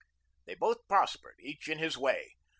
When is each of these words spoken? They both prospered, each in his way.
They 0.45 0.55
both 0.55 0.87
prospered, 0.87 1.35
each 1.43 1.67
in 1.69 1.77
his 1.77 1.95
way. 1.95 2.33